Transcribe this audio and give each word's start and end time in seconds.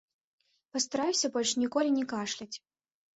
Пастараюся 0.77 1.29
больш 1.35 1.51
ніколі 1.65 1.89
не 1.99 2.05
кашляць. 2.15 2.51